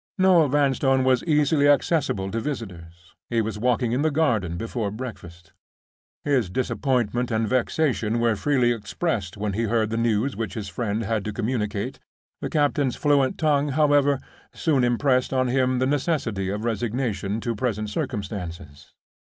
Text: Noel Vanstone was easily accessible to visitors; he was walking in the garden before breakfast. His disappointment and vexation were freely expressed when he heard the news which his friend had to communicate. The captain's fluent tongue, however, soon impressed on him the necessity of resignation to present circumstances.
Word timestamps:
Noel 0.17 0.47
Vanstone 0.47 1.03
was 1.03 1.23
easily 1.25 1.67
accessible 1.67 2.31
to 2.31 2.39
visitors; 2.39 3.13
he 3.29 3.39
was 3.39 3.59
walking 3.59 3.91
in 3.91 4.01
the 4.01 4.09
garden 4.09 4.57
before 4.57 4.89
breakfast. 4.89 5.53
His 6.23 6.49
disappointment 6.49 7.29
and 7.29 7.47
vexation 7.47 8.19
were 8.19 8.35
freely 8.35 8.71
expressed 8.71 9.37
when 9.37 9.53
he 9.53 9.65
heard 9.65 9.91
the 9.91 9.97
news 9.97 10.35
which 10.35 10.55
his 10.55 10.69
friend 10.69 11.03
had 11.03 11.23
to 11.25 11.31
communicate. 11.31 11.99
The 12.41 12.49
captain's 12.49 12.95
fluent 12.95 13.37
tongue, 13.37 13.67
however, 13.67 14.19
soon 14.53 14.83
impressed 14.83 15.33
on 15.33 15.49
him 15.49 15.77
the 15.77 15.85
necessity 15.85 16.49
of 16.49 16.63
resignation 16.65 17.39
to 17.41 17.53
present 17.55 17.91
circumstances. 17.91 18.95